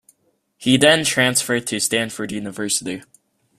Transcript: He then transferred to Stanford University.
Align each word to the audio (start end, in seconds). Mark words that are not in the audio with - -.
He 0.57 0.77
then 0.77 1.05
transferred 1.05 1.67
to 1.67 1.79
Stanford 1.79 2.31
University. 2.31 3.03